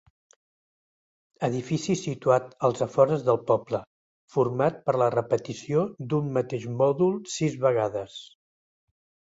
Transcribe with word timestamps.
Edifici 1.47 1.95
situat 1.99 2.47
als 2.69 2.81
afores 2.87 3.27
del 3.27 3.39
poble, 3.51 3.83
format 4.37 4.83
per 4.89 4.97
la 5.03 5.13
repetició 5.19 5.87
d'un 6.11 6.35
mateix 6.41 6.69
mòdul 6.83 7.25
sis 7.39 7.65
vegades. 7.69 8.23